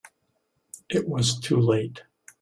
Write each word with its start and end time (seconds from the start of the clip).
It 0.89 1.07
was 1.07 1.39
too 1.39 1.57
late. 1.57 2.01